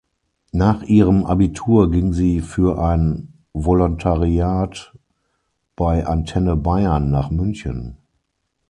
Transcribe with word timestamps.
Nach 0.53 0.81
ihrem 0.81 1.25
Abitur 1.27 1.91
ging 1.91 2.11
sie 2.11 2.41
für 2.41 2.79
ein 2.83 3.45
Volontariat 3.53 4.95
bei 5.75 6.07
Antenne 6.07 6.55
Bayern 6.55 7.11
nach 7.11 7.29
München. 7.29 7.97